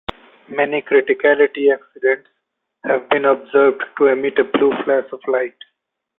Many 0.49 0.81
criticality 0.81 1.71
accidents 1.71 2.27
have 2.85 3.07
been 3.09 3.23
observed 3.23 3.83
to 3.99 4.07
emit 4.07 4.39
a 4.39 4.43
blue 4.45 4.71
flash 4.83 5.05
of 5.11 5.19
light. 5.27 5.53